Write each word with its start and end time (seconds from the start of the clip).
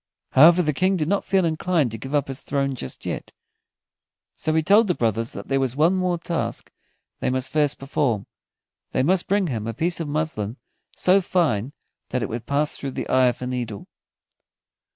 However, 0.31 0.63
the 0.63 0.73
King 0.73 0.95
did 0.97 1.07
not 1.07 1.23
feel 1.25 1.45
inclined 1.45 1.91
to 1.91 1.97
give 1.99 2.15
up 2.15 2.27
his 2.27 2.41
throne 2.41 2.73
just 2.73 3.05
yet, 3.05 3.31
so 4.33 4.51
he 4.55 4.63
told 4.63 4.87
the 4.87 4.95
brothers 4.95 5.33
that 5.33 5.47
there 5.47 5.59
was 5.59 5.75
one 5.75 5.93
more 5.93 6.17
task 6.17 6.71
they 7.19 7.29
must 7.29 7.51
first 7.51 7.77
perform: 7.77 8.25
they 8.93 9.03
must 9.03 9.27
bring 9.27 9.45
him 9.45 9.67
a 9.67 9.75
piece 9.75 9.99
of 9.99 10.07
muslin 10.09 10.57
so 10.95 11.21
fine 11.21 11.71
that 12.09 12.23
it 12.23 12.29
would 12.29 12.47
pass 12.47 12.75
through 12.77 12.89
the 12.89 13.07
eye 13.09 13.27
of 13.27 13.43
a 13.43 13.45
needle. 13.45 13.87